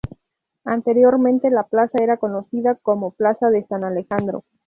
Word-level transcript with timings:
Anteriormente 0.65 1.51
la 1.51 1.61
plaza 1.65 1.99
era 2.03 2.17
conocida 2.17 2.73
como 2.73 3.11
plaza 3.11 3.51
de 3.51 3.63
San 3.67 3.83
Alejandro. 3.83 4.43